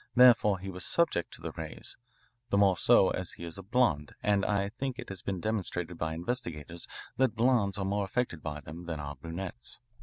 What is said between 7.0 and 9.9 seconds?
that blonds are more affected by them than are brunettes.